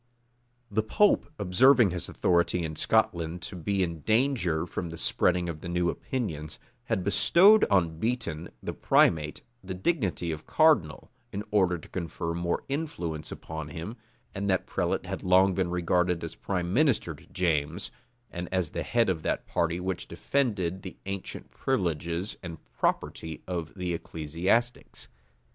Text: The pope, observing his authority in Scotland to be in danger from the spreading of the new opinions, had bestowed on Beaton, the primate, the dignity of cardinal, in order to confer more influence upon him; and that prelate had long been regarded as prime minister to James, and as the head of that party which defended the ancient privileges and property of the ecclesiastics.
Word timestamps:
The 0.71 0.81
pope, 0.81 1.31
observing 1.37 1.91
his 1.91 2.09
authority 2.09 2.63
in 2.63 2.75
Scotland 2.75 3.43
to 3.43 3.55
be 3.55 3.83
in 3.83 3.99
danger 3.99 4.65
from 4.65 4.89
the 4.89 4.97
spreading 4.97 5.47
of 5.47 5.61
the 5.61 5.69
new 5.69 5.91
opinions, 5.91 6.57
had 6.85 7.03
bestowed 7.03 7.65
on 7.65 7.99
Beaton, 7.99 8.49
the 8.63 8.73
primate, 8.73 9.43
the 9.63 9.75
dignity 9.75 10.31
of 10.31 10.47
cardinal, 10.47 11.11
in 11.31 11.43
order 11.51 11.77
to 11.77 11.87
confer 11.87 12.33
more 12.33 12.63
influence 12.67 13.31
upon 13.31 13.67
him; 13.67 13.95
and 14.33 14.49
that 14.49 14.65
prelate 14.65 15.05
had 15.05 15.21
long 15.21 15.53
been 15.53 15.69
regarded 15.69 16.23
as 16.23 16.33
prime 16.33 16.73
minister 16.73 17.13
to 17.13 17.27
James, 17.27 17.91
and 18.31 18.49
as 18.51 18.71
the 18.71 18.81
head 18.81 19.07
of 19.07 19.21
that 19.21 19.45
party 19.45 19.79
which 19.79 20.07
defended 20.07 20.81
the 20.81 20.97
ancient 21.05 21.51
privileges 21.51 22.37
and 22.41 22.57
property 22.73 23.43
of 23.47 23.71
the 23.75 23.93
ecclesiastics. 23.93 25.09